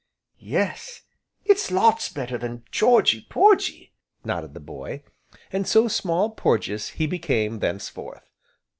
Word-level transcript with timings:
"Yes, 0.39 1.03
it's 1.45 1.69
lots 1.69 2.09
better 2.09 2.35
than 2.35 2.65
Georgy 2.71 3.27
Porgy," 3.29 3.93
nodded 4.23 4.55
the 4.55 4.59
boy. 4.59 5.03
And 5.53 5.67
so 5.67 5.87
Small 5.87 6.31
Porges 6.31 6.89
he 6.97 7.05
became, 7.05 7.59
thenceforth. 7.59 8.27